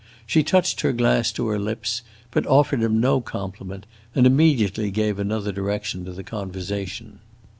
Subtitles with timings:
[0.25, 2.01] She touched her glass to her lips,
[2.31, 3.85] but offered him no compliment
[4.15, 7.19] and immediately gave another direction to the conversation.